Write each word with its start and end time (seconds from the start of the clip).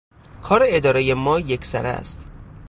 کار 0.43 0.61
ادارهٔ 0.67 1.13
ما 1.13 1.39
یک 1.39 1.65
سره 1.65 1.89
است. 1.89 2.29